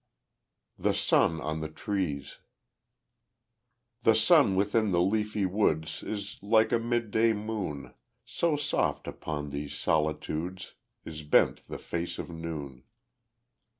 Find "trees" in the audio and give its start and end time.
1.69-2.39